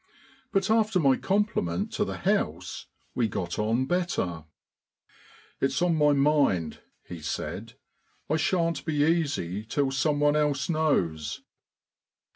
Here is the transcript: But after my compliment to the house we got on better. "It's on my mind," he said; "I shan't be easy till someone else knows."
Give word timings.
But 0.51 0.71
after 0.71 0.99
my 0.99 1.15
compliment 1.15 1.93
to 1.93 2.03
the 2.03 2.17
house 2.17 2.87
we 3.13 3.27
got 3.27 3.59
on 3.59 3.85
better. 3.85 4.45
"It's 5.59 5.79
on 5.79 5.95
my 5.95 6.11
mind," 6.11 6.79
he 7.07 7.21
said; 7.21 7.73
"I 8.27 8.37
shan't 8.37 8.83
be 8.83 9.03
easy 9.05 9.63
till 9.63 9.91
someone 9.91 10.35
else 10.35 10.69
knows." 10.71 11.43